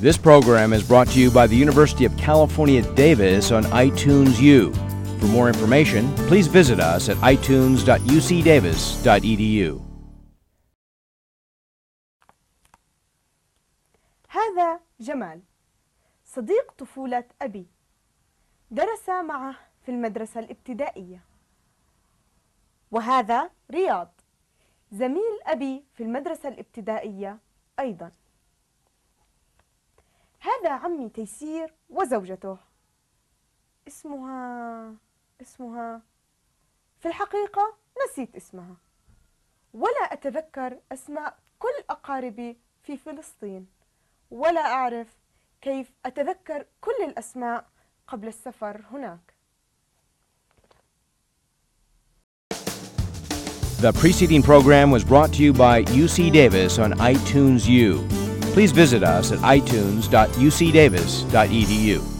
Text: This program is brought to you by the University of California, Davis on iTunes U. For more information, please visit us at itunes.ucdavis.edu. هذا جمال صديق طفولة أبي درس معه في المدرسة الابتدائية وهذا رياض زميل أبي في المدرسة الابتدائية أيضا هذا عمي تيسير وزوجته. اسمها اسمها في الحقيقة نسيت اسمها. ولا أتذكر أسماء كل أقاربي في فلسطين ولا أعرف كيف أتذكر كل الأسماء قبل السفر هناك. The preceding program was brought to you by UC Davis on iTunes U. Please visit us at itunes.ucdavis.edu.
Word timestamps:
This 0.00 0.18
program 0.18 0.72
is 0.72 0.82
brought 0.82 1.08
to 1.08 1.20
you 1.20 1.30
by 1.30 1.46
the 1.46 1.56
University 1.56 2.04
of 2.04 2.16
California, 2.16 2.82
Davis 2.94 3.52
on 3.52 3.64
iTunes 3.64 4.40
U. 4.40 4.72
For 5.20 5.26
more 5.26 5.48
information, 5.48 6.12
please 6.28 6.46
visit 6.46 6.80
us 6.80 7.08
at 7.08 7.16
itunes.ucdavis.edu. 7.18 9.80
هذا 14.28 14.80
جمال 15.00 15.40
صديق 16.24 16.72
طفولة 16.78 17.24
أبي 17.42 17.66
درس 18.70 19.08
معه 19.08 19.56
في 19.82 19.90
المدرسة 19.90 20.40
الابتدائية 20.40 21.20
وهذا 22.90 23.50
رياض 23.70 24.20
زميل 24.92 25.38
أبي 25.46 25.84
في 25.94 26.02
المدرسة 26.02 26.48
الابتدائية 26.48 27.38
أيضا 27.80 28.10
هذا 30.39 30.69
عمي 30.69 31.09
تيسير 31.09 31.73
وزوجته. 31.89 32.57
اسمها 33.87 34.93
اسمها 35.41 36.01
في 36.99 37.07
الحقيقة 37.07 37.75
نسيت 38.05 38.35
اسمها. 38.35 38.75
ولا 39.73 40.13
أتذكر 40.13 40.77
أسماء 40.91 41.37
كل 41.59 41.83
أقاربي 41.89 42.57
في 42.83 42.97
فلسطين 42.97 43.67
ولا 44.31 44.61
أعرف 44.61 45.07
كيف 45.61 45.91
أتذكر 46.05 46.65
كل 46.81 47.03
الأسماء 47.07 47.65
قبل 48.07 48.27
السفر 48.27 48.81
هناك. 48.91 49.33
The 53.81 53.93
preceding 53.93 54.43
program 54.43 54.91
was 54.91 55.05
brought 55.05 55.31
to 55.33 55.43
you 55.43 55.53
by 55.53 55.83
UC 55.83 56.31
Davis 56.33 56.79
on 56.79 56.91
iTunes 56.99 57.65
U. 57.65 58.28
Please 58.53 58.71
visit 58.71 59.03
us 59.03 59.31
at 59.31 59.39
itunes.ucdavis.edu. 59.39 62.18